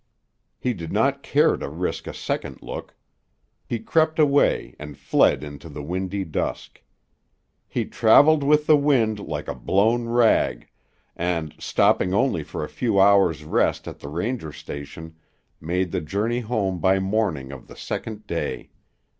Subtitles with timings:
[0.57, 2.95] He did not care to risk a second look.
[3.67, 6.81] He crept away and fled into the windy dusk.
[7.67, 10.67] He traveled with the wind like a blown rag,
[11.15, 15.17] and, stopping only for a few hours' rest at the ranger station,
[15.59, 18.71] made the journey home by morning of the second day.